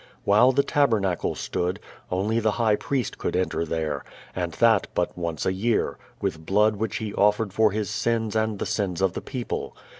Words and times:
While 0.23 0.51
the 0.51 0.63
tabernacle 0.63 1.35
stood, 1.35 1.79
only 2.09 2.39
the 2.39 2.53
high 2.53 2.75
priest 2.75 3.19
could 3.19 3.35
enter 3.35 3.65
there, 3.65 4.03
and 4.35 4.51
that 4.53 4.87
but 4.95 5.15
once 5.15 5.45
a 5.45 5.53
year, 5.53 5.99
with 6.19 6.43
blood 6.43 6.77
which 6.77 6.95
he 6.97 7.13
offered 7.13 7.53
for 7.53 7.69
his 7.71 7.87
sins 7.87 8.35
and 8.35 8.57
the 8.57 8.65
sins 8.65 9.01
of 9.03 9.13
the 9.13 9.21
people. 9.21 9.75